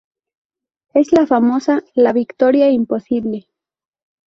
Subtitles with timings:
[0.95, 3.45] Es la famosa ""La Victoria Imposible"".